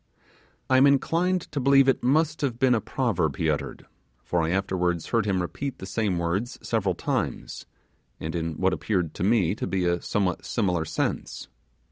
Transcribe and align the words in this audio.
I 0.67 0.77
am 0.77 0.87
inclined 0.87 1.41
to 1.51 1.59
believe 1.59 1.87
it 1.87 2.01
must 2.01 2.41
have 2.41 2.57
been 2.57 2.73
a 2.73 2.81
proverb 2.81 3.37
he 3.37 3.51
uttered; 3.51 3.85
for 4.23 4.41
I 4.41 4.49
afterwards 4.49 5.09
heard 5.09 5.27
him 5.27 5.43
repeat 5.43 5.77
the 5.77 5.85
same 5.85 6.17
words 6.17 6.57
several 6.67 6.95
times, 6.95 7.67
and 8.19 8.33
in 8.33 8.53
what 8.55 8.73
appeared 8.73 9.13
to 9.13 9.23
me 9.23 9.53
to 9.53 9.67
be 9.67 9.85
a 9.85 10.01
somewhat: 10.01 10.43
similar 10.43 10.85
sense. 10.85 11.49